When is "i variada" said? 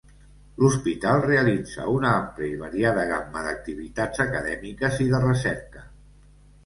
2.55-3.05